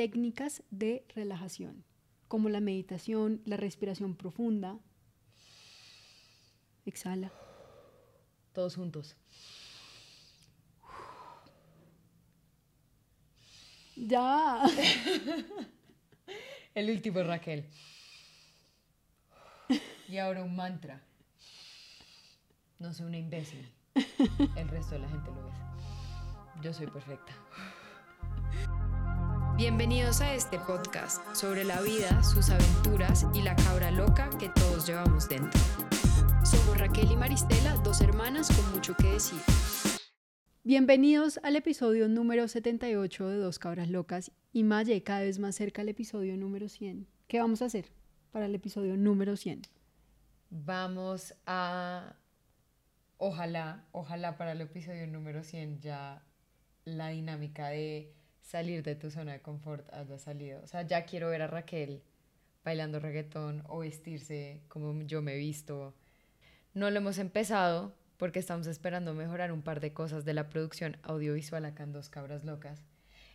[0.00, 1.84] técnicas de relajación,
[2.26, 4.78] como la meditación, la respiración profunda.
[6.86, 7.30] Exhala.
[8.54, 9.14] Todos juntos.
[13.94, 14.62] Ya.
[16.74, 17.68] El último, Raquel.
[20.08, 21.02] Y ahora un mantra.
[22.78, 23.70] No soy una imbécil.
[24.56, 26.62] El resto de la gente lo es.
[26.62, 27.34] Yo soy perfecta.
[29.60, 34.86] Bienvenidos a este podcast sobre la vida, sus aventuras y la cabra loca que todos
[34.86, 35.60] llevamos dentro.
[36.42, 39.38] Somos Raquel y Maristela, dos hermanas con mucho que decir.
[40.64, 45.82] Bienvenidos al episodio número 78 de Dos Cabras Locas y Maye, cada vez más cerca
[45.82, 47.06] al episodio número 100.
[47.28, 47.92] ¿Qué vamos a hacer
[48.32, 49.60] para el episodio número 100?
[50.48, 52.16] Vamos a,
[53.18, 56.24] ojalá, ojalá para el episodio número 100 ya
[56.86, 58.14] la dinámica de
[58.50, 60.60] salir de tu zona de confort haya salido.
[60.64, 62.02] O sea, ya quiero ver a Raquel
[62.64, 65.94] bailando reggaetón o vestirse como yo me he visto.
[66.74, 70.96] No lo hemos empezado porque estamos esperando mejorar un par de cosas de la producción
[71.04, 72.82] audiovisual acá en Dos Cabras Locas.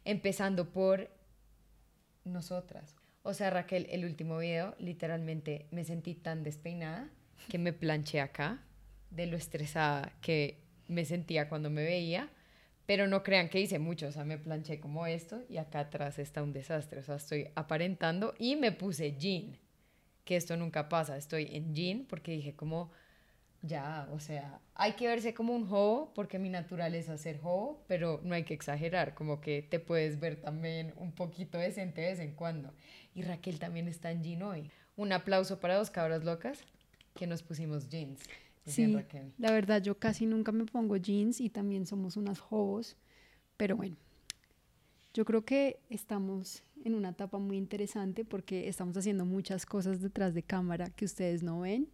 [0.03, 1.09] Empezando por
[2.25, 2.95] nosotras.
[3.23, 7.09] O sea, Raquel, el último video, literalmente me sentí tan despeinada
[7.47, 8.63] que me planché acá
[9.11, 12.29] de lo estresada que me sentía cuando me veía
[12.85, 16.19] pero no crean que hice mucho, o sea, me planché como esto y acá atrás
[16.19, 19.57] está un desastre, o sea, estoy aparentando y me puse jean,
[20.23, 22.91] que esto nunca pasa, estoy en jean porque dije como,
[23.61, 27.83] ya, o sea, hay que verse como un hobo porque mi naturaleza es ser hobo,
[27.87, 32.07] pero no hay que exagerar, como que te puedes ver también un poquito decente de
[32.07, 32.73] vez en cuando.
[33.15, 34.69] Y Raquel también está en jean hoy.
[34.97, 36.63] Un aplauso para dos cabras locas
[37.15, 38.21] que nos pusimos jeans.
[38.65, 38.97] Sí,
[39.37, 42.97] la verdad yo casi nunca me pongo jeans y también somos unas hobos,
[43.57, 43.95] pero bueno,
[45.13, 50.33] yo creo que estamos en una etapa muy interesante porque estamos haciendo muchas cosas detrás
[50.33, 51.89] de cámara que ustedes no ven.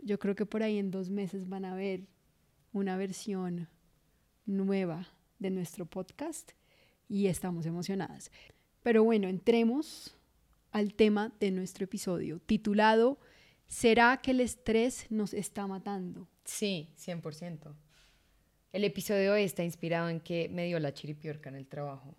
[0.00, 2.06] Yo creo que por ahí en dos meses van a ver
[2.72, 3.68] una versión
[4.46, 5.08] nueva
[5.38, 6.52] de nuestro podcast
[7.08, 8.30] y estamos emocionadas.
[8.82, 10.16] Pero bueno, entremos
[10.70, 13.18] al tema de nuestro episodio titulado
[13.68, 16.26] ¿Será que el estrés nos está matando?
[16.44, 17.74] Sí, 100%.
[18.72, 22.16] El episodio hoy está inspirado en que me dio la chiripiorca en el trabajo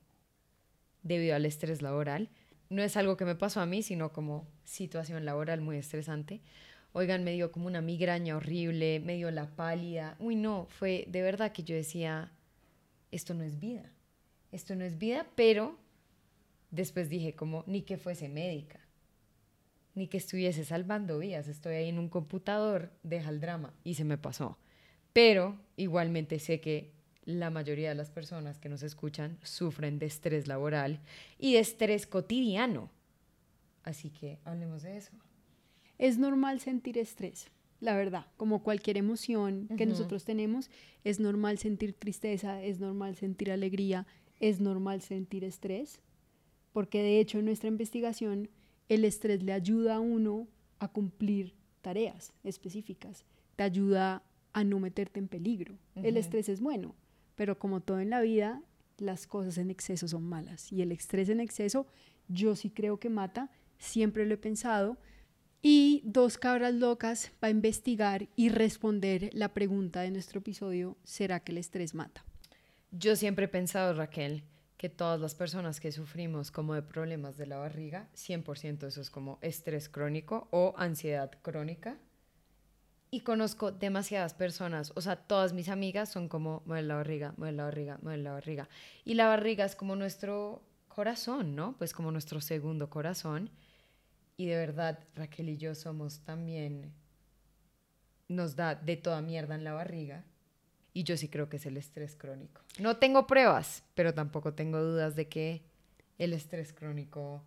[1.02, 2.30] debido al estrés laboral.
[2.70, 6.40] No es algo que me pasó a mí, sino como situación laboral muy estresante.
[6.94, 10.16] Oigan, me dio como una migraña horrible, me dio la pálida.
[10.20, 12.32] Uy, no, fue de verdad que yo decía,
[13.10, 13.92] esto no es vida.
[14.52, 15.80] Esto no es vida, pero
[16.70, 18.80] después dije como, ni que fuese médica
[20.00, 21.50] ni que estuviese salvando vidas.
[21.50, 24.58] Estoy ahí en un computador, deja el drama y se me pasó.
[25.12, 26.94] Pero igualmente sé que
[27.26, 31.02] la mayoría de las personas que nos escuchan sufren de estrés laboral
[31.38, 32.90] y de estrés cotidiano.
[33.84, 35.12] Así que hablemos de eso.
[35.98, 40.70] Es normal sentir estrés, la verdad, como cualquier emoción que nosotros tenemos,
[41.04, 44.08] es normal sentir tristeza, es normal sentir alegría,
[44.40, 46.00] es normal sentir estrés,
[46.72, 48.50] porque de hecho en nuestra investigación
[48.90, 50.48] el estrés le ayuda a uno
[50.80, 54.24] a cumplir tareas específicas, te ayuda
[54.54, 55.78] a no meterte en peligro.
[55.96, 56.96] El estrés es bueno,
[57.36, 58.62] pero como todo en la vida,
[58.98, 61.88] las cosas en exceso son malas y el estrés en exceso
[62.30, 64.98] yo sí creo que mata, siempre lo he pensado.
[65.62, 71.42] Y dos cabras locas va a investigar y responder la pregunta de nuestro episodio, ¿será
[71.42, 72.24] que el estrés mata?
[72.92, 74.44] Yo siempre he pensado, Raquel,
[74.80, 79.10] que todas las personas que sufrimos como de problemas de la barriga, 100% eso es
[79.10, 81.98] como estrés crónico o ansiedad crónica.
[83.12, 87.58] Y conozco demasiadas personas, o sea, todas mis amigas son como, mueve la barriga, mueve
[87.58, 88.70] la barriga, mueve la barriga.
[89.04, 91.76] Y la barriga es como nuestro corazón, ¿no?
[91.78, 93.50] Pues como nuestro segundo corazón.
[94.38, 96.94] Y de verdad, Raquel y yo somos también,
[98.30, 100.24] nos da de toda mierda en la barriga
[100.94, 102.62] y yo sí creo que es el estrés crónico.
[102.80, 105.62] No tengo pruebas, pero tampoco tengo dudas de que
[106.18, 107.44] el estrés crónico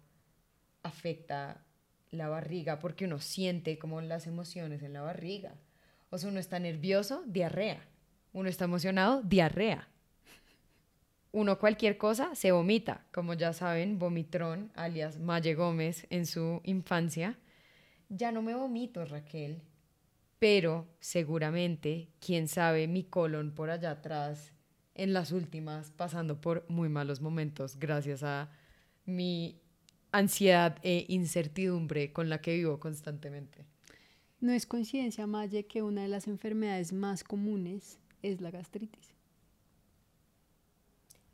[0.82, 1.64] afecta
[2.10, 5.54] la barriga porque uno siente como las emociones en la barriga.
[6.10, 7.80] O sea, uno está nervioso, diarrea.
[8.32, 9.88] Uno está emocionado, diarrea.
[11.32, 17.38] Uno cualquier cosa se vomita, como ya saben, vomitrón, alias Maye Gómez en su infancia.
[18.10, 19.62] Ya no me vomito, Raquel
[20.42, 24.52] pero seguramente, quién sabe, mi colon por allá atrás,
[24.96, 28.50] en las últimas, pasando por muy malos momentos, gracias a
[29.04, 29.60] mi
[30.10, 33.64] ansiedad e incertidumbre con la que vivo constantemente.
[34.40, 39.14] No es coincidencia, Maye, que una de las enfermedades más comunes es la gastritis.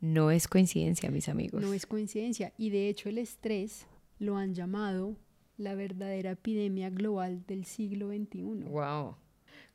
[0.01, 1.63] No es coincidencia, mis amigos.
[1.63, 2.53] No es coincidencia.
[2.59, 3.87] Y de hecho el estrés
[4.19, 5.17] lo han llamado
[5.59, 8.63] la verdadera epidemia global del siglo XXI.
[8.69, 9.17] Wow.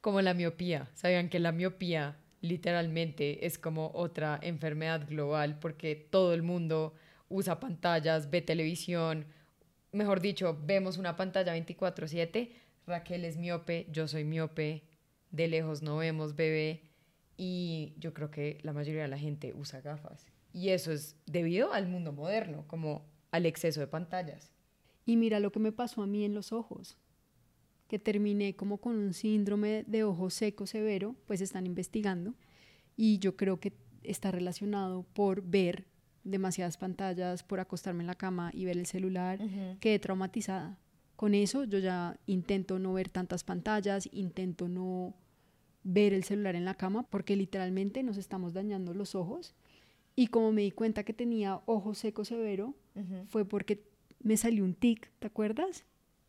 [0.00, 0.90] Como la miopía.
[0.94, 6.94] ¿Sabían que la miopía literalmente es como otra enfermedad global porque todo el mundo
[7.28, 9.26] usa pantallas, ve televisión,
[9.92, 12.52] mejor dicho, vemos una pantalla 24/7,
[12.86, 14.82] Raquel es miope, yo soy miope,
[15.30, 16.82] de lejos no vemos bebé
[17.36, 20.26] y yo creo que la mayoría de la gente usa gafas.
[20.52, 24.53] Y eso es debido al mundo moderno, como al exceso de pantallas.
[25.04, 26.96] Y mira lo que me pasó a mí en los ojos,
[27.88, 32.34] que terminé como con un síndrome de ojo seco severo, pues están investigando,
[32.96, 35.86] y yo creo que está relacionado por ver
[36.22, 39.38] demasiadas pantallas, por acostarme en la cama y ver el celular,
[39.80, 40.78] quedé traumatizada.
[41.16, 45.14] Con eso yo ya intento no ver tantas pantallas, intento no
[45.82, 49.54] ver el celular en la cama, porque literalmente nos estamos dañando los ojos.
[50.16, 52.74] Y como me di cuenta que tenía ojo seco severo,
[53.28, 53.84] fue porque
[54.24, 55.84] me salió un tic, ¿te acuerdas?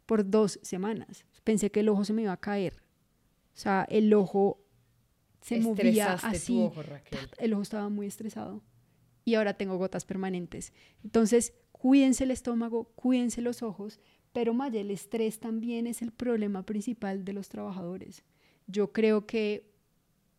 [0.05, 1.25] Por dos semanas.
[1.43, 2.83] Pensé que el ojo se me iba a caer.
[3.55, 4.61] O sea, el ojo
[5.41, 6.53] se movía así.
[6.53, 7.19] Tu ojo, Raquel.
[7.39, 8.61] El ojo estaba muy estresado.
[9.23, 10.73] Y ahora tengo gotas permanentes.
[11.03, 13.99] Entonces, cuídense el estómago, cuídense los ojos,
[14.33, 18.23] pero Maya, el estrés también es el problema principal de los trabajadores.
[18.67, 19.71] Yo creo que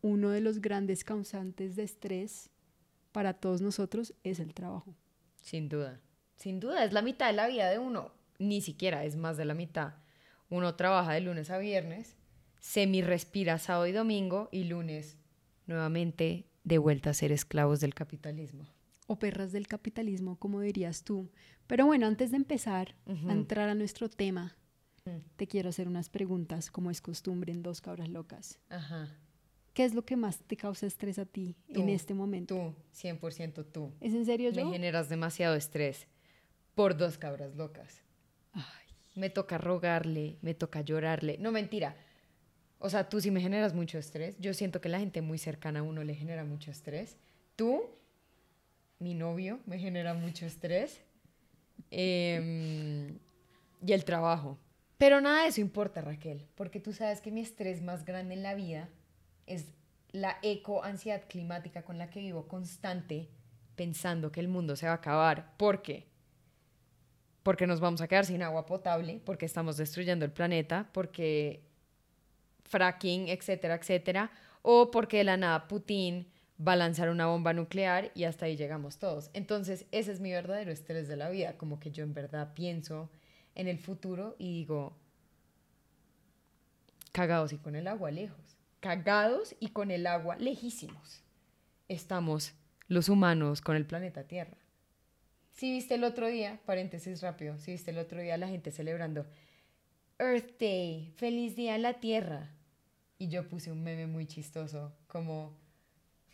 [0.01, 2.51] uno de los grandes causantes de estrés
[3.11, 4.95] para todos nosotros es el trabajo.
[5.41, 6.01] Sin duda.
[6.37, 8.11] Sin duda, es la mitad de la vida de uno.
[8.37, 9.95] Ni siquiera es más de la mitad.
[10.49, 12.15] Uno trabaja de lunes a viernes,
[12.59, 15.17] semi respira sábado y domingo y lunes
[15.65, 18.65] nuevamente de vuelta a ser esclavos del capitalismo.
[19.07, 21.31] O perras del capitalismo, como dirías tú.
[21.65, 24.55] Pero bueno, antes de empezar a entrar a nuestro tema,
[25.37, 28.59] te quiero hacer unas preguntas, como es costumbre en Dos Cabras Locas.
[28.69, 29.17] Ajá.
[29.73, 32.55] ¿Qué es lo que más te causa estrés a ti en este momento?
[32.55, 33.93] Tú, 100% tú.
[34.01, 34.65] ¿Es en serio yo?
[34.65, 36.07] Me generas demasiado estrés
[36.77, 38.03] por dos cabras locas.
[39.15, 41.39] Me toca rogarle, me toca llorarle.
[41.39, 41.95] No, mentira.
[42.77, 44.37] O sea, tú sí me generas mucho estrés.
[44.37, 47.17] Yo siento que la gente muy cercana a uno le genera mucho estrés.
[47.55, 47.81] Tú,
[48.99, 51.01] mi novio, me genera mucho estrés.
[51.89, 53.17] Em,
[53.83, 54.59] y el trabajo.
[54.99, 58.43] Pero nada de eso importa, Raquel, porque tú sabes que mi estrés más grande en
[58.43, 58.87] la vida
[59.47, 59.65] es
[60.11, 63.29] la eco-ansiedad climática con la que vivo constante
[63.75, 65.57] pensando que el mundo se va a acabar.
[65.57, 66.05] ¿Por qué?
[67.47, 71.63] Porque nos vamos a quedar sin agua potable, porque estamos destruyendo el planeta, porque
[72.65, 74.31] fracking, etcétera, etcétera,
[74.63, 76.27] o porque de la nada Putin
[76.59, 79.29] va a lanzar una bomba nuclear y hasta ahí llegamos todos.
[79.33, 83.09] Entonces, ese es mi verdadero estrés de la vida, como que yo en verdad pienso
[83.55, 84.97] en el futuro y digo,
[87.13, 91.23] cagados y con el agua lejos, cagados y con el agua lejísimos.
[91.87, 92.55] Estamos
[92.89, 94.66] los humanos con el planeta Tierra.
[95.57, 99.25] Si viste el otro día, paréntesis rápido, si viste el otro día la gente celebrando
[100.19, 102.51] Earth Day, feliz día a la Tierra.
[103.17, 105.57] Y yo puse un meme muy chistoso, como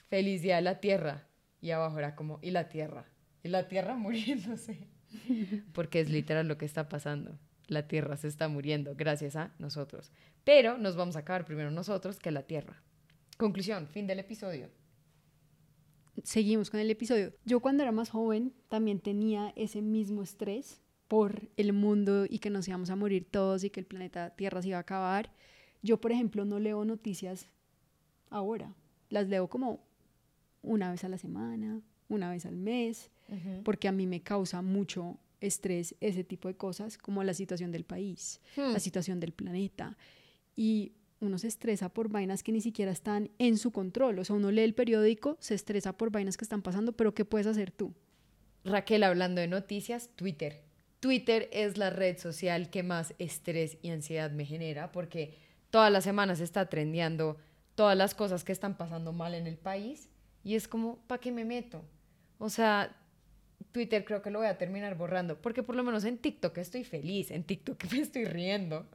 [0.09, 1.25] feliz día a la Tierra.
[1.61, 3.05] Y abajo era como, y la Tierra.
[3.43, 4.89] Y la Tierra muriéndose.
[5.71, 7.39] Porque es literal lo que está pasando.
[7.67, 10.11] La Tierra se está muriendo gracias a nosotros.
[10.43, 12.83] Pero nos vamos a acabar primero nosotros que la Tierra.
[13.37, 14.82] Conclusión, fin del episodio
[16.21, 17.33] seguimos con el episodio.
[17.45, 22.49] Yo cuando era más joven también tenía ese mismo estrés por el mundo y que
[22.49, 25.31] nos íbamos a morir todos y que el planeta Tierra se iba a acabar.
[25.81, 27.49] Yo, por ejemplo, no leo noticias
[28.29, 28.73] ahora.
[29.09, 29.83] Las leo como
[30.61, 33.11] una vez a la semana, una vez al mes,
[33.63, 37.83] porque a mí me causa mucho estrés ese tipo de cosas, como la situación del
[37.83, 38.79] país, la hmm.
[38.79, 39.97] situación del planeta.
[40.55, 40.93] Y
[41.25, 44.19] uno se estresa por vainas que ni siquiera están en su control.
[44.19, 47.25] O sea, uno lee el periódico, se estresa por vainas que están pasando, pero ¿qué
[47.25, 47.93] puedes hacer tú?
[48.63, 50.63] Raquel, hablando de noticias, Twitter.
[50.99, 55.37] Twitter es la red social que más estrés y ansiedad me genera porque
[55.69, 57.37] todas las semanas está trendeando
[57.75, 60.09] todas las cosas que están pasando mal en el país
[60.43, 61.83] y es como, ¿para qué me meto?
[62.37, 62.95] O sea,
[63.73, 66.83] Twitter creo que lo voy a terminar borrando, porque por lo menos en TikTok estoy
[66.83, 68.87] feliz, en TikTok me estoy riendo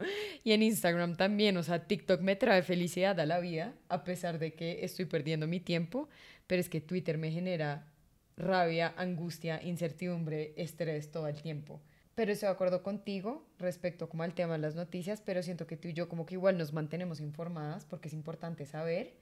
[0.45, 4.39] y en Instagram también, o sea, TikTok me trae felicidad a la vida, a pesar
[4.39, 6.09] de que estoy perdiendo mi tiempo,
[6.47, 7.93] pero es que Twitter me genera
[8.37, 11.83] rabia, angustia, incertidumbre, estrés todo el tiempo.
[12.15, 15.77] Pero estoy de acuerdo contigo respecto como al tema de las noticias, pero siento que
[15.77, 19.15] tú y yo como que igual nos mantenemos informadas porque es importante saber.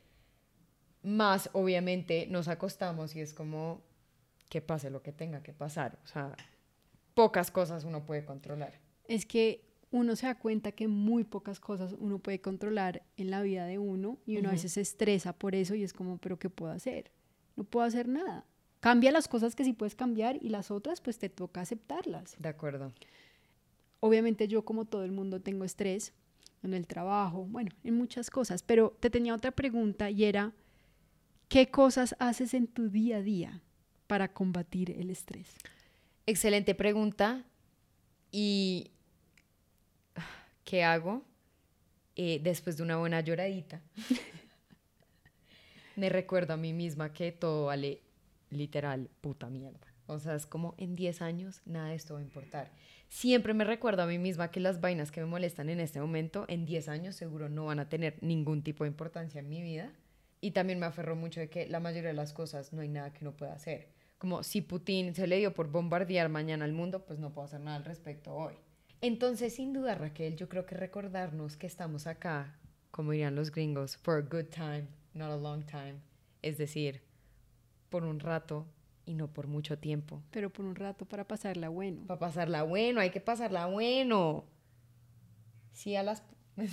[1.02, 3.82] Más obviamente nos acostamos y es como
[4.48, 5.98] que pase lo que tenga que pasar.
[6.04, 6.36] O sea,
[7.14, 8.78] pocas cosas uno puede controlar.
[9.08, 13.42] Es que uno se da cuenta que muy pocas cosas uno puede controlar en la
[13.42, 16.38] vida de uno y uno a veces se estresa por eso y es como, pero
[16.38, 17.10] ¿qué puedo hacer?
[17.56, 18.44] No puedo hacer nada.
[18.80, 22.36] Cambia las cosas que sí puedes cambiar y las otras pues te toca aceptarlas.
[22.38, 22.92] De acuerdo.
[24.00, 26.12] Obviamente yo como todo el mundo tengo estrés
[26.62, 30.52] en el trabajo, bueno, en muchas cosas, pero te tenía otra pregunta y era,
[31.48, 33.62] ¿qué cosas haces en tu día a día
[34.06, 35.48] para combatir el estrés?
[36.26, 37.44] Excelente pregunta.
[38.32, 38.90] ¿Y
[40.64, 41.22] qué hago
[42.16, 43.80] eh, después de una buena lloradita?
[45.96, 48.02] Me recuerdo a mí misma que todo vale
[48.50, 49.86] literal puta mierda.
[50.06, 52.70] O sea, es como en 10 años nada de esto va a importar.
[53.08, 56.44] Siempre me recuerdo a mí misma que las vainas que me molestan en este momento,
[56.48, 59.92] en 10 años seguro no van a tener ningún tipo de importancia en mi vida.
[60.40, 63.12] Y también me aferro mucho de que la mayoría de las cosas no hay nada
[63.12, 63.88] que no pueda hacer.
[64.18, 67.60] Como si Putin se le dio por bombardear mañana al mundo, pues no puedo hacer
[67.60, 68.54] nada al respecto hoy.
[69.00, 72.58] Entonces, sin duda, Raquel, yo creo que recordarnos que estamos acá,
[72.90, 75.96] como dirían los gringos, for a good time, not a long time.
[76.40, 77.02] Es decir,
[77.90, 78.66] por un rato
[79.04, 80.22] y no por mucho tiempo.
[80.30, 82.06] Pero por un rato para pasarla bueno.
[82.06, 84.44] Para pasarla bueno, hay que pasarla bueno.
[85.72, 86.22] Sí, a las...
[86.56, 86.66] no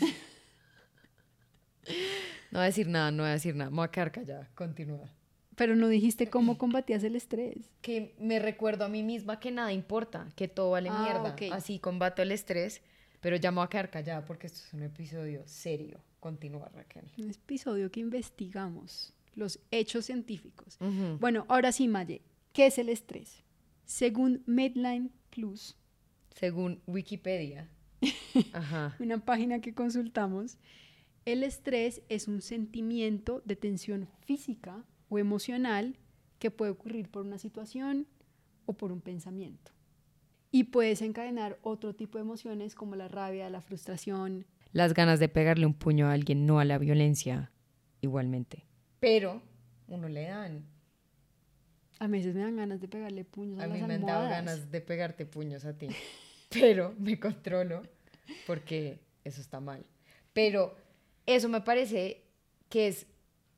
[2.52, 3.70] voy a decir nada, no voy a decir nada.
[3.70, 4.50] Me voy a quedar callada.
[4.56, 5.10] Continúa.
[5.56, 7.70] Pero no dijiste cómo combatías el estrés.
[7.82, 11.34] Que me recuerdo a mí misma que nada importa, que todo vale Ah, mierda.
[11.34, 11.54] ok.
[11.54, 12.82] Así combato el estrés,
[13.22, 16.00] pero ya me voy a quedar callada porque esto es un episodio serio.
[16.20, 17.06] Continúa, Raquel.
[17.18, 20.78] Un episodio que investigamos los hechos científicos.
[21.20, 22.22] Bueno, ahora sí, Maye,
[22.54, 23.44] ¿qué es el estrés?
[23.86, 25.76] Según Medline Plus,
[26.36, 27.68] Según Wikipedia.
[28.54, 28.96] Ajá.
[29.00, 30.58] una página que consultamos,
[31.26, 34.84] el estrés es un sentimiento de tensión física
[35.14, 35.96] o emocional
[36.40, 38.08] que puede ocurrir por una situación
[38.66, 39.72] o por un pensamiento.
[40.52, 44.46] Y puede desencadenar otro tipo de emociones como la rabia, la frustración.
[44.72, 47.52] Las ganas de pegarle un puño a alguien, no a la violencia,
[48.02, 48.66] igualmente.
[49.00, 49.42] Pero
[49.88, 50.66] uno le dan.
[52.00, 54.30] A veces me dan ganas de pegarle puños a, A las mí me han dado
[54.30, 55.88] ganas de pegarte puños a ti.
[56.50, 57.84] Pero me controlo
[58.46, 59.86] porque eso está mal.
[60.34, 60.76] Pero
[61.26, 62.24] eso me parece
[62.70, 63.06] que es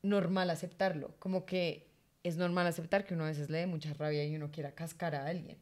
[0.08, 1.14] normal aceptarlo.
[1.18, 1.86] Como que
[2.22, 5.14] es normal aceptar que uno a veces le dé mucha rabia y uno quiera cascar
[5.14, 5.58] a alguien.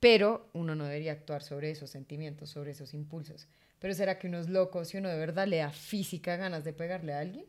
[0.00, 3.48] Pero uno no debería actuar sobre esos sentimientos, sobre esos impulsos.
[3.78, 6.72] Pero ¿será que uno es loco si uno de verdad le da física ganas de
[6.72, 7.46] pegarle a alguien?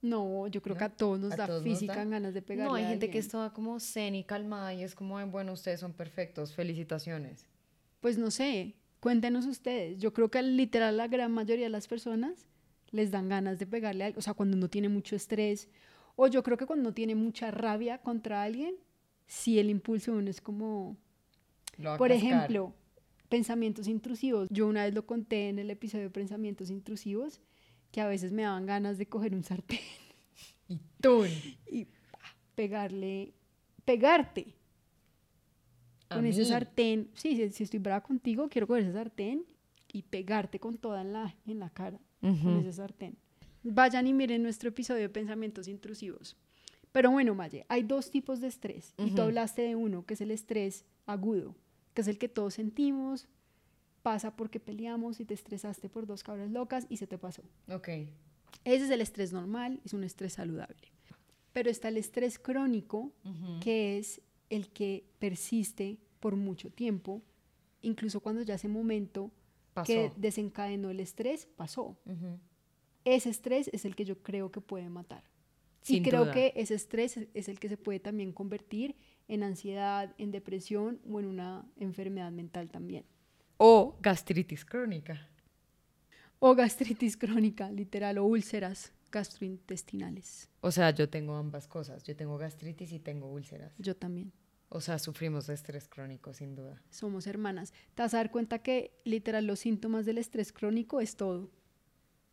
[0.00, 0.78] No, yo creo ¿No?
[0.78, 2.04] que a todos nos ¿A da todos nos física da?
[2.04, 3.24] ganas de pegarle No, hay a gente que alguien.
[3.24, 7.46] es toda como zen y calmada y es como, "Ay, bueno, ustedes son perfectos, felicitaciones.
[8.00, 9.98] Pues no sé, cuéntenos ustedes.
[9.98, 12.46] Yo creo que literal la gran mayoría de las personas
[12.92, 14.18] les dan ganas de pegarle a alguien.
[14.18, 15.68] O sea, cuando uno tiene mucho estrés.
[16.14, 18.76] O yo creo que cuando uno tiene mucha rabia contra alguien,
[19.26, 20.96] sí el impulso uno es como...
[21.96, 22.12] Por cascar.
[22.12, 22.74] ejemplo,
[23.30, 24.46] pensamientos intrusivos.
[24.50, 27.40] Yo una vez lo conté en el episodio de pensamientos intrusivos,
[27.90, 29.80] que a veces me daban ganas de coger un sartén
[30.68, 31.24] Y tú.
[31.70, 32.18] y ¡pah!
[32.54, 33.32] pegarle,
[33.86, 34.54] pegarte
[36.10, 37.10] con ese sartén.
[37.14, 39.46] Sí, si, si estoy brava contigo, quiero coger ese sartén
[39.90, 43.18] y pegarte con toda en la, en la cara con ese sartén.
[43.62, 46.36] Vayan y miren nuestro episodio de pensamientos intrusivos.
[46.92, 48.94] Pero bueno, Maye, hay dos tipos de estrés.
[48.98, 51.56] Y tú hablaste de uno, que es el estrés agudo,
[51.94, 53.28] que es el que todos sentimos,
[54.02, 57.42] pasa porque peleamos y te estresaste por dos cabras locas y se te pasó.
[57.68, 57.88] Ok.
[58.64, 60.92] Ese es el estrés normal, es un estrés saludable.
[61.52, 63.12] Pero está el estrés crónico,
[63.60, 67.22] que es el que persiste por mucho tiempo,
[67.80, 69.30] incluso cuando ya ese momento
[69.86, 71.96] que desencadenó el estrés pasó.
[73.04, 75.24] Ese estrés es el que yo creo que puede matar.
[75.88, 76.32] y creo duda.
[76.32, 78.94] que ese estrés es- es el que se puede también convertir
[79.26, 83.04] en ansiedad, en depresión o en una enfermedad mental también.
[83.56, 85.28] O gastritis crónica.
[86.38, 90.48] O gastritis crónica, literal, o úlceras gastrointestinales.
[90.60, 92.04] O sea, yo tengo ambas cosas.
[92.04, 93.72] Yo tengo gastritis y tengo úlceras.
[93.78, 94.32] Yo también.
[94.74, 96.82] O sea, sufrimos de estrés crónico, sin duda.
[96.90, 97.72] somos hermanas.
[97.94, 101.50] Te vas a dar cuenta que literal los síntomas del estrés crónico es todo.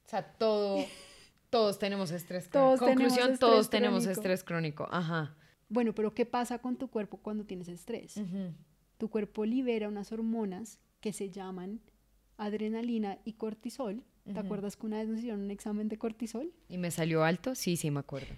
[0.05, 0.77] O sea, todo,
[1.49, 2.85] todos tenemos estrés Todos crónico.
[2.85, 4.87] tenemos Conclusión, estrés todos tenemos estrés crónico.
[4.89, 5.35] Ajá.
[5.67, 8.15] Bueno, pero ¿qué pasa con tu cuerpo cuando tienes estrés?
[8.97, 11.81] Tu cuerpo libera unas hormonas que se llaman
[12.37, 14.03] adrenalina y cortisol.
[14.23, 16.53] ¿Te acuerdas que una vez nos hicieron un examen de cortisol?
[16.69, 17.53] ¿Y me salió alto?
[17.55, 18.33] Sí, sí, me acuerdo.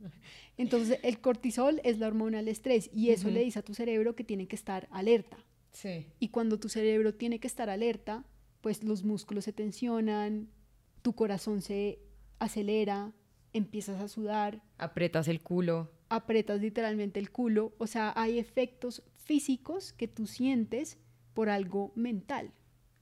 [0.58, 4.16] Entonces, el cortisol es la hormona del estrés y eso le dice a tu cerebro
[4.16, 5.36] que tiene que estar alerta.
[5.72, 6.06] Sí.
[6.18, 8.24] Y cuando tu cerebro tiene que estar alerta,
[8.62, 10.48] pues los músculos se tensionan,
[11.02, 11.98] tu corazón se
[12.38, 13.12] acelera,
[13.52, 15.90] empiezas a sudar, Apretas el culo.
[16.08, 20.98] apretas literalmente el culo, o sea, hay efectos físicos que tú sientes
[21.34, 22.52] por algo mental.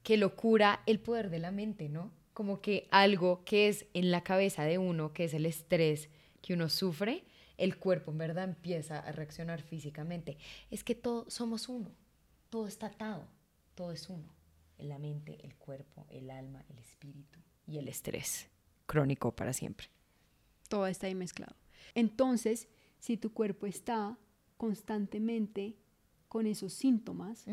[0.03, 2.11] Qué locura el poder de la mente, ¿no?
[2.33, 6.09] Como que algo que es en la cabeza de uno, que es el estrés
[6.41, 7.23] que uno sufre,
[7.57, 10.37] el cuerpo en verdad empieza a reaccionar físicamente.
[10.69, 11.91] Es que todos somos uno,
[12.49, 13.27] todo está atado,
[13.75, 14.33] todo es uno.
[14.77, 18.47] La mente, el cuerpo, el alma, el espíritu y el estrés
[18.85, 19.87] crónico para siempre.
[20.67, 21.55] Todo está ahí mezclado.
[21.93, 22.67] Entonces,
[22.99, 24.17] si tu cuerpo está
[24.57, 25.77] constantemente
[26.27, 27.45] con esos síntomas,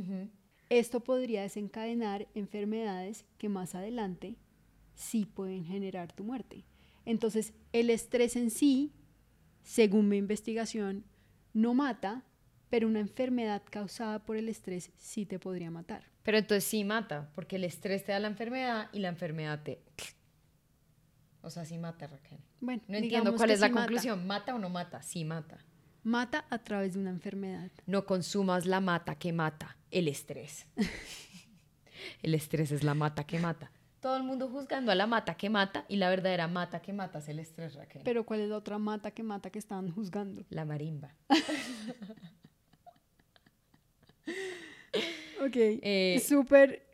[0.69, 4.37] esto podría desencadenar enfermedades que más adelante
[4.95, 6.65] sí pueden generar tu muerte.
[7.05, 8.93] Entonces, el estrés en sí,
[9.63, 11.05] según mi investigación,
[11.53, 12.25] no mata,
[12.71, 16.05] pero una enfermedad causada por el estrés sí te podría matar.
[16.23, 19.83] Pero entonces sí mata, porque el estrés te da la enfermedad y la enfermedad te...
[21.43, 22.39] O sea, sí mata, Raquel.
[22.61, 24.27] Bueno, no entiendo cuál es la conclusión.
[24.27, 25.03] ¿Mata o no mata?
[25.03, 25.59] Sí mata.
[26.05, 27.71] Mata a través de una enfermedad.
[27.87, 30.67] No consumas la mata que mata, el estrés.
[32.23, 35.49] el estrés es la mata que mata todo el mundo juzgando a la mata que
[35.49, 38.03] mata y la verdadera mata que mata es el estrés, Raquel.
[38.05, 40.45] Pero ¿cuál es la otra mata que mata que están juzgando?
[40.51, 41.15] La marimba.
[45.41, 45.55] ok.
[45.55, 46.85] Eh, Súper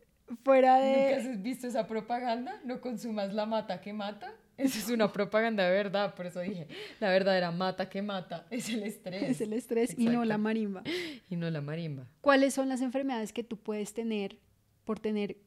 [0.44, 1.16] fuera de...
[1.16, 2.60] ¿Nunca has visto esa propaganda?
[2.62, 4.30] No consumas la mata que mata.
[4.58, 6.66] Esa es una propaganda de verdad, por eso dije,
[7.00, 9.22] la verdadera mata que mata es el estrés.
[9.22, 10.82] Es el estrés y no la marimba.
[11.30, 12.06] Y no la marimba.
[12.20, 14.36] ¿Cuáles son las enfermedades que tú puedes tener
[14.84, 15.38] por tener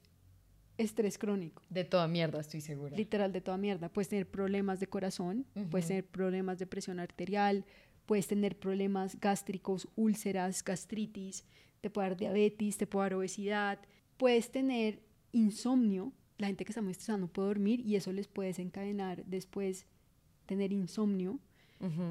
[0.77, 1.61] estrés crónico.
[1.69, 2.95] De toda mierda, estoy segura.
[2.95, 3.89] Literal, de toda mierda.
[3.89, 7.65] Puedes tener problemas de corazón, puedes tener problemas de presión arterial,
[8.05, 11.45] puedes tener problemas gástricos, úlceras, gastritis,
[11.81, 13.79] te puede dar diabetes, te puede dar obesidad,
[14.17, 15.01] puedes tener
[15.31, 16.13] insomnio.
[16.37, 19.85] La gente que está muy estresada no puede dormir y eso les puede desencadenar después
[20.45, 21.39] tener insomnio.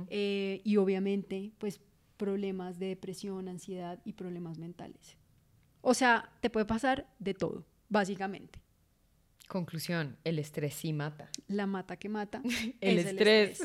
[0.09, 1.81] Eh, y obviamente, pues
[2.17, 5.17] problemas de depresión, ansiedad y problemas mentales.
[5.81, 8.63] O sea, te puede pasar de todo básicamente.
[9.47, 11.29] Conclusión, el estrés sí mata.
[11.49, 12.41] La mata que mata.
[12.81, 13.61] el, estrés.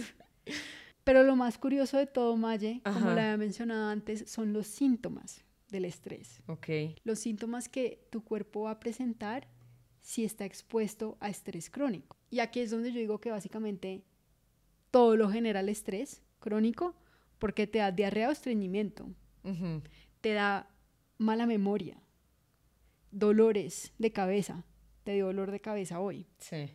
[1.05, 5.45] Pero lo más curioso de todo, Maye, como la había mencionado antes, son los síntomas
[5.69, 6.41] del estrés.
[6.47, 6.67] Ok.
[7.03, 9.47] Los síntomas que tu cuerpo va a presentar
[10.01, 12.17] si está expuesto a estrés crónico.
[12.29, 14.03] Y aquí es donde yo digo que básicamente
[14.91, 16.95] todo lo genera el estrés crónico
[17.39, 19.07] porque te da diarrea o estreñimiento,
[20.21, 20.69] te da
[21.17, 21.97] mala memoria,
[23.15, 24.65] dolores de cabeza,
[25.03, 26.27] te dio dolor de cabeza hoy.
[26.37, 26.69] Sí.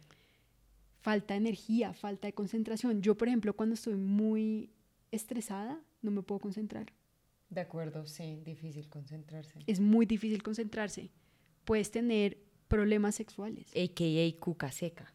[1.01, 3.03] Falta de energía, falta de concentración.
[3.03, 4.71] Yo, por ejemplo, cuando estoy muy
[5.13, 6.93] estresada, no me puedo concentrar.
[7.51, 9.61] De acuerdo, sí, difícil concentrarse.
[9.67, 11.11] Es muy difícil concentrarse.
[11.65, 13.69] Puedes tener problemas sexuales.
[13.71, 15.13] AKA cuca seca.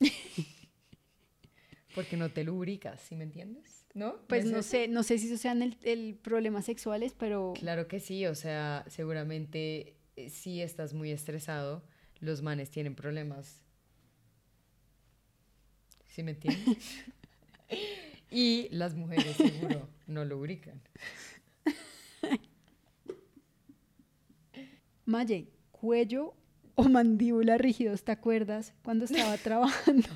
[1.94, 3.86] Porque no te lubricas, ¿sí me entiendes?
[3.92, 4.16] ¿No?
[4.28, 7.54] Pues no sé, no sé si eso sean el, el problemas sexuales, pero...
[7.58, 9.97] Claro que sí, o sea, seguramente
[10.28, 11.82] si estás muy estresado,
[12.20, 13.62] los manes tienen problemas.
[16.06, 17.04] ¿Sí me entiendes?
[18.30, 20.80] y las mujeres seguro no lubrican.
[25.04, 26.34] Maye, cuello
[26.74, 28.74] o mandíbula rígidos, ¿te acuerdas?
[28.82, 30.08] Cuando estaba trabajando.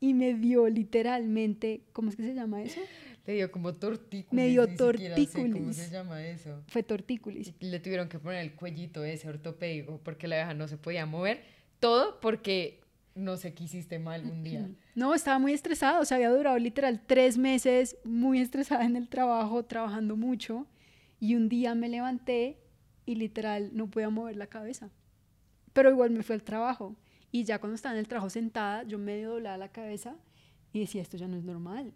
[0.00, 2.80] y me dio literalmente, ¿cómo es que se llama eso?
[3.28, 4.32] Le dio como tortícolis.
[4.32, 5.52] Me dio tortícolis.
[5.52, 6.62] ¿Cómo se llama eso?
[6.68, 7.52] Fue tortícolis.
[7.60, 11.42] le tuvieron que poner el cuellito ese ortopédico porque la vieja no se podía mover.
[11.78, 12.80] Todo porque
[13.14, 14.70] no sé qué hiciste mal un día.
[14.94, 16.00] No, estaba muy estresada.
[16.00, 20.66] O sea, había durado literal tres meses muy estresada en el trabajo, trabajando mucho.
[21.20, 22.56] Y un día me levanté
[23.04, 24.88] y literal no podía mover la cabeza.
[25.74, 26.96] Pero igual me fue al trabajo.
[27.30, 30.16] Y ya cuando estaba en el trabajo sentada, yo medio doblaba la cabeza
[30.72, 31.92] y decía, esto ya no es normal.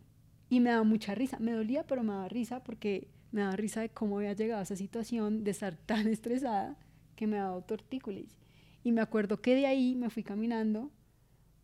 [0.52, 3.80] Y me daba mucha risa, me dolía, pero me daba risa porque me daba risa
[3.80, 6.76] de cómo había llegado a esa situación de estar tan estresada
[7.16, 8.36] que me daba tortícolis.
[8.84, 10.90] Y me acuerdo que de ahí me fui caminando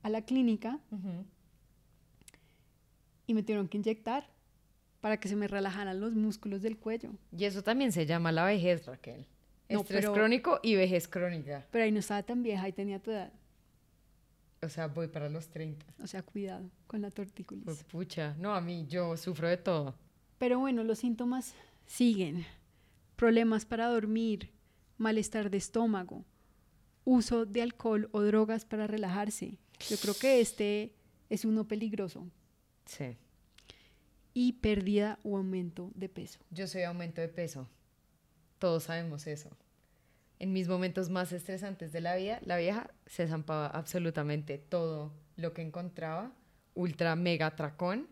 [0.02, 0.80] a la clínica
[3.26, 4.30] y me tuvieron que inyectar
[5.02, 7.10] para que se me relajaran los músculos del cuello.
[7.36, 9.26] Y eso también se llama la vejez, Raquel.
[9.68, 11.66] Estrés crónico y vejez crónica.
[11.70, 13.34] Pero ahí no estaba tan vieja, ahí tenía tu edad.
[14.62, 15.86] O sea, voy para los 30.
[16.02, 17.64] O sea, cuidado con la tortícolis.
[17.64, 19.94] Pues pucha, no, a mí yo sufro de todo.
[20.38, 21.54] Pero bueno, los síntomas
[21.86, 22.44] siguen.
[23.16, 24.52] Problemas para dormir,
[24.96, 26.24] malestar de estómago,
[27.04, 29.58] uso de alcohol o drogas para relajarse.
[29.88, 30.94] Yo creo que este
[31.28, 32.28] es uno peligroso.
[32.86, 33.16] Sí.
[34.34, 36.40] Y pérdida o aumento de peso.
[36.50, 37.68] Yo soy aumento de peso.
[38.58, 39.50] Todos sabemos eso
[40.38, 45.52] en mis momentos más estresantes de la vida, la vieja se zampaba absolutamente todo lo
[45.52, 46.32] que encontraba,
[46.74, 48.06] ultra mega tracón,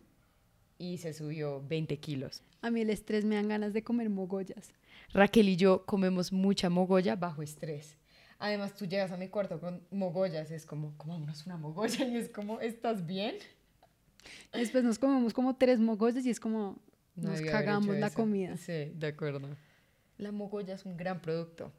[0.77, 2.43] y se subió 20 kilos.
[2.61, 4.73] A mí el estrés me dan ganas de comer mogollas.
[5.13, 7.97] Raquel y yo comemos mucha mogolla bajo estrés.
[8.39, 12.29] Además, tú llegas a mi cuarto con mogollas, es como, comámonos una mogolla, y es
[12.29, 13.35] como, ¿estás bien?
[14.53, 16.77] Después nos comemos como tres mogollas y es como
[17.15, 18.15] No nos cagamos la eso.
[18.15, 18.57] comida.
[18.57, 19.47] Sí, de acuerdo.
[20.17, 21.71] La mogolla es un gran producto.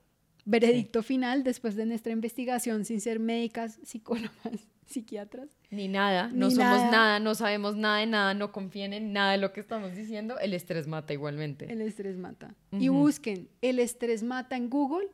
[0.50, 4.32] Veredicto final después de nuestra investigación sin ser médicas, psicólogas,
[4.86, 5.50] psiquiatras.
[5.70, 6.90] Ni nada, no Ni somos nada.
[6.90, 7.20] nada.
[7.20, 10.38] no sabemos nada de nada, no confíen en nada de lo que estamos diciendo.
[10.38, 11.70] El estrés mata igualmente.
[11.70, 12.54] El estrés mata.
[12.72, 15.08] Y busquen el estrés mata en Google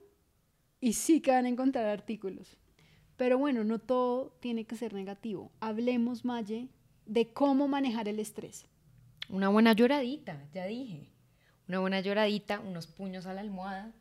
[0.80, 2.56] y sí que van a encontrar artículos.
[3.16, 5.50] Pero bueno, no todo tiene que ser negativo.
[5.58, 6.68] Hablemos, Maye,
[7.06, 8.66] de cómo manejar el estrés.
[9.28, 11.08] Una buena lloradita, ya dije.
[11.66, 13.92] Una buena lloradita, unos puños a la almohada,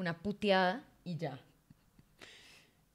[0.00, 1.40] una puteada y ya.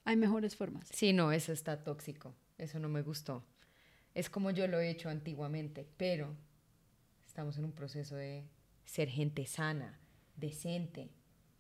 [0.04, 0.88] Hay mejores formas.
[0.92, 2.34] Sí, no, eso está tóxico.
[2.58, 3.44] Eso no me gustó.
[4.14, 6.36] Es como yo lo he hecho antiguamente, pero
[7.26, 8.44] estamos en un proceso de
[8.86, 10.00] ser gente sana,
[10.36, 11.10] decente,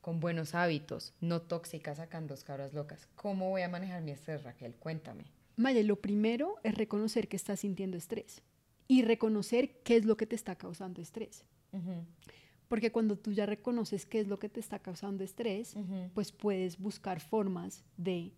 [0.01, 3.08] con buenos hábitos, no tóxica sacando dos cabras locas.
[3.15, 4.75] ¿Cómo voy a manejar mi estrés, Raquel?
[4.75, 5.25] Cuéntame.
[5.55, 8.41] Maya, lo primero es reconocer que estás sintiendo estrés
[8.88, 11.43] y reconocer qué es lo que te está causando estrés.
[12.67, 15.75] Porque cuando tú ya reconoces qué es lo que te está causando estrés,
[16.13, 18.34] pues puedes buscar formas de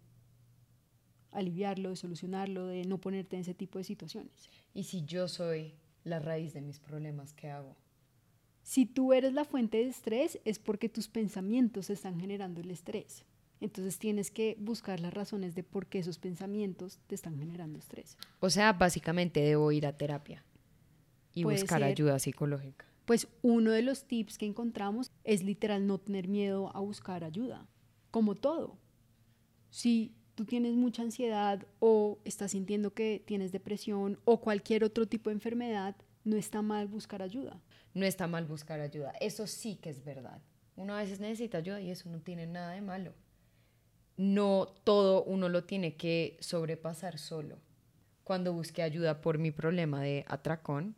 [1.31, 4.49] aliviarlo, de solucionarlo, de no ponerte en ese tipo de situaciones.
[4.73, 7.75] Y si yo soy la raíz de mis problemas, ¿qué hago?
[8.63, 13.23] Si tú eres la fuente de estrés es porque tus pensamientos están generando el estrés.
[13.59, 18.17] Entonces tienes que buscar las razones de por qué esos pensamientos te están generando estrés.
[18.39, 20.43] O sea, básicamente debo ir a terapia
[21.33, 21.87] y Puede buscar ser.
[21.89, 22.85] ayuda psicológica.
[23.07, 27.65] Pues uno de los tips que encontramos es literal no tener miedo a buscar ayuda,
[28.11, 28.77] como todo.
[29.69, 35.29] Si tú tienes mucha ansiedad o estás sintiendo que tienes depresión o cualquier otro tipo
[35.29, 37.61] de enfermedad, no está mal buscar ayuda.
[37.93, 39.13] No está mal buscar ayuda.
[39.21, 40.41] Eso sí que es verdad.
[40.75, 43.13] Uno a veces necesita ayuda y eso no tiene nada de malo.
[44.17, 47.57] No todo uno lo tiene que sobrepasar solo.
[48.25, 50.97] Cuando busqué ayuda por mi problema de atracón,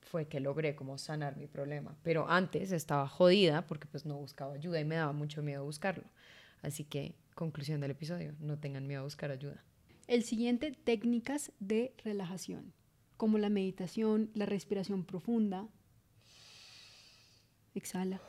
[0.00, 1.96] fue que logré como sanar mi problema.
[2.02, 6.04] Pero antes estaba jodida porque pues no buscaba ayuda y me daba mucho miedo buscarlo.
[6.62, 9.62] Así que, conclusión del episodio, no tengan miedo a buscar ayuda.
[10.06, 12.72] El siguiente, técnicas de relajación,
[13.16, 15.68] como la meditación, la respiración profunda.
[17.74, 18.20] Exhala.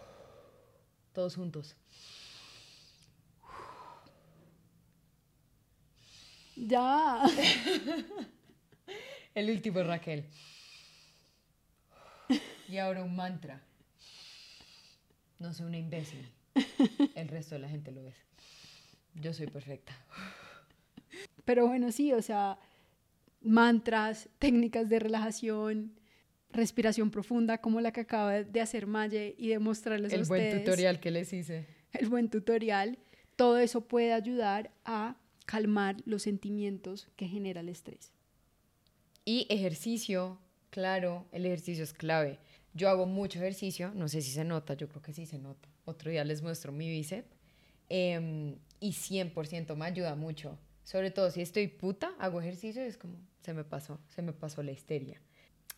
[1.14, 1.76] Todos juntos.
[6.56, 7.24] Ya.
[9.34, 10.26] El último, Raquel.
[12.72, 13.62] Y ahora un mantra.
[15.40, 16.26] No soy una imbécil.
[17.16, 18.16] El resto de la gente lo es.
[19.14, 19.94] Yo soy perfecta.
[21.44, 22.58] Pero bueno, sí, o sea,
[23.42, 26.00] mantras, técnicas de relajación,
[26.50, 30.60] respiración profunda, como la que acaba de hacer Maye y de mostrarles a El buen
[30.60, 31.68] tutorial que les hice.
[31.92, 33.00] El buen tutorial.
[33.36, 38.14] Todo eso puede ayudar a calmar los sentimientos que genera el estrés.
[39.26, 42.40] Y ejercicio, claro, el ejercicio es clave.
[42.74, 45.68] Yo hago mucho ejercicio, no sé si se nota, yo creo que sí se nota.
[45.86, 47.28] Otro día les muestro mi bíceps.
[47.90, 50.58] em, y 100% me ayuda mucho.
[50.84, 54.32] Sobre todo si estoy puta, hago ejercicio y es como, se me pasó, se me
[54.32, 55.22] pasó la histeria.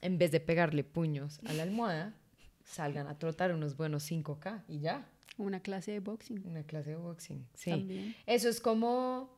[0.02, 2.14] En vez de pegarle puños a la almohada,
[2.64, 5.08] salgan a trotar unos buenos 5K y ya.
[5.38, 7.48] Una clase de boxing Una clase de boxing.
[7.56, 7.72] Sí.
[7.72, 8.16] también.
[8.28, 9.36] Eso es como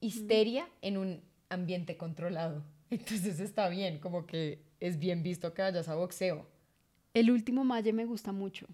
[0.00, 1.20] histeria en un
[1.50, 2.64] ambiente controlado.
[2.90, 6.46] Entonces está bien, como que es bien visto que vayas a boxeo.
[7.18, 8.68] El último Maye me gusta mucho,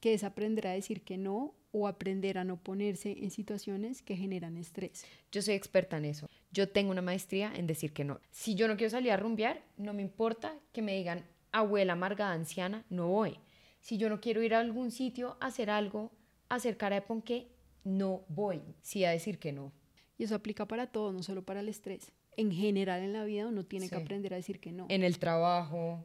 [0.00, 4.16] que es aprender a decir que no o aprender a no ponerse en situaciones que
[4.16, 5.06] generan estrés.
[5.30, 6.28] Yo soy experta en eso.
[6.50, 8.18] Yo tengo una maestría en decir que no.
[8.32, 12.32] Si yo no quiero salir a rumbear, no me importa que me digan abuela amargada
[12.32, 13.38] anciana, no voy.
[13.78, 16.10] Si yo no quiero ir a algún sitio a hacer algo,
[16.48, 17.46] a hacer cara de ponqué,
[17.84, 18.62] no voy.
[18.82, 19.72] Sí a decir que no.
[20.18, 22.10] Y eso aplica para todo, no solo para el estrés.
[22.36, 24.86] En general en la vida uno tiene que aprender a decir que no.
[24.88, 26.04] En el trabajo.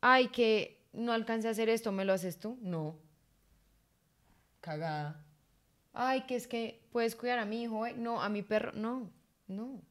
[0.00, 2.58] Ay, que no alcancé a hacer esto, ¿me lo haces tú?
[2.62, 2.98] No.
[4.60, 5.24] Cagada.
[5.92, 7.94] Ay, que es que puedes cuidar a mi hijo, eh?
[7.96, 9.10] no, a mi perro, no,
[9.46, 9.82] no.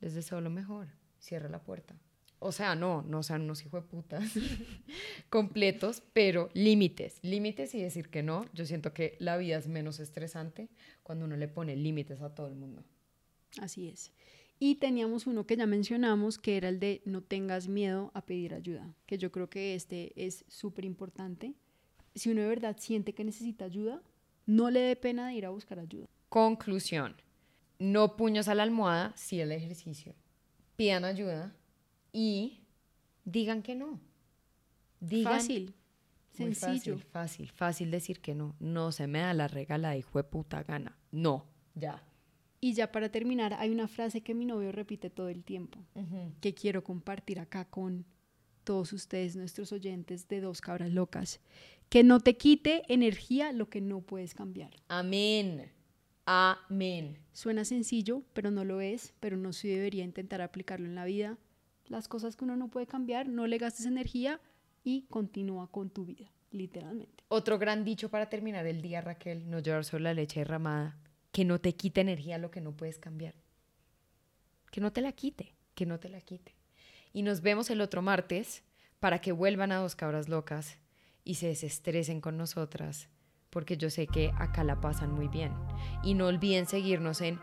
[0.00, 0.88] Les deseo lo mejor.
[1.18, 1.94] Cierra la puerta.
[2.38, 4.32] O sea, no, no sean unos hijos de putas
[5.30, 8.46] completos, pero límites, límites y decir que no.
[8.52, 10.68] Yo siento que la vida es menos estresante
[11.02, 12.84] cuando uno le pone límites a todo el mundo.
[13.60, 14.12] Así es.
[14.58, 18.54] Y teníamos uno que ya mencionamos, que era el de no tengas miedo a pedir
[18.54, 21.54] ayuda, que yo creo que este es súper importante.
[22.14, 24.02] Si uno de verdad siente que necesita ayuda,
[24.46, 26.06] no le dé pena de ir a buscar ayuda.
[26.30, 27.16] Conclusión.
[27.78, 30.14] No puños a la almohada, sí el ejercicio.
[30.76, 31.54] Pidan ayuda
[32.12, 32.60] y
[33.24, 34.00] digan que no.
[35.00, 35.74] Digan, Fácil,
[36.32, 36.96] sencillo.
[36.98, 38.56] Fácil, fácil, fácil decir que no.
[38.60, 40.96] No se me da la regala de hijo de puta gana.
[41.10, 42.02] No, ya.
[42.60, 45.78] Y ya para terminar, hay una frase que mi novio repite todo el tiempo,
[46.40, 48.04] que quiero compartir acá con
[48.64, 51.40] todos ustedes, nuestros oyentes de Dos Cabras Locas.
[51.88, 54.70] Que no te quite energía lo que no puedes cambiar.
[54.88, 55.70] Amén.
[56.24, 57.18] Amén.
[57.32, 61.38] Suena sencillo, pero no lo es, pero no se debería intentar aplicarlo en la vida.
[61.86, 64.40] Las cosas que uno no puede cambiar, no le gastes energía
[64.82, 67.22] y continúa con tu vida, literalmente.
[67.28, 70.98] Otro gran dicho para terminar el día, Raquel, no llorar sobre la leche derramada.
[71.36, 73.34] Que no te quite energía lo que no puedes cambiar.
[74.70, 76.56] Que no te la quite, que no te la quite.
[77.12, 78.62] Y nos vemos el otro martes
[79.00, 80.78] para que vuelvan a dos cabras locas
[81.24, 83.10] y se desestresen con nosotras,
[83.50, 85.52] porque yo sé que acá la pasan muy bien.
[86.02, 87.38] Y no olviden seguirnos en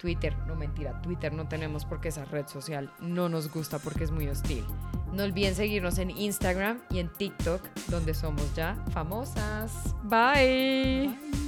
[0.00, 4.10] Twitter, no mentira, Twitter no tenemos porque esa red social no nos gusta porque es
[4.10, 4.64] muy hostil.
[5.12, 9.94] No olviden seguirnos en Instagram y en TikTok, donde somos ya famosas.
[10.02, 11.47] Bye.